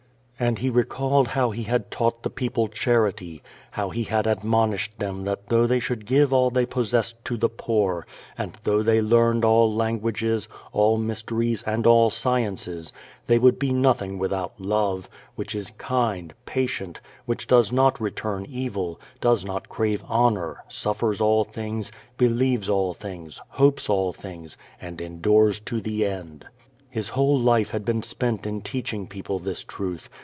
[0.41, 5.23] And he recalled how he had taught the people charity; how he had admonished them
[5.25, 9.45] that though they should give all they possessed to the poor, and though they learned
[9.45, 12.91] all languages, all mysteries, and all sciences,
[13.27, 18.99] they would be nothing without love, which is kind, patient, which does not return evil,
[19.19, 25.01] does not crave honor, suffers all things, be lieves all things, hopes all things, and
[25.01, 26.47] endures to the end.•
[26.89, 30.09] His whole life had been spent in teaching people this truth.